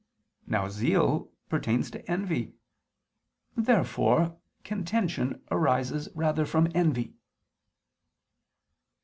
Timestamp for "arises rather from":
5.51-6.69